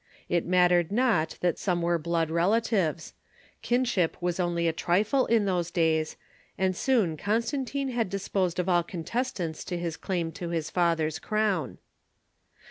[0.27, 3.13] It mattered not that some were blood relatives.
[3.61, 6.15] Kinship was onlj^ a trifle in those days,
[6.57, 11.77] and soon Constantine had disposed of all contestants to his claim to his father's crown.